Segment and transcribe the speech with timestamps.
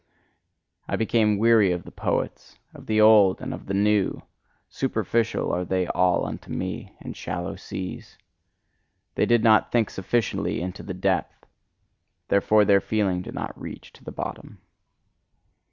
[0.87, 4.23] I became weary of the poets, of the old and of the new:
[4.67, 8.17] superficial are they all unto me, and shallow seas.
[9.13, 11.45] They did not think sufficiently into the depth;
[12.29, 14.57] therefore their feeling did not reach to the bottom.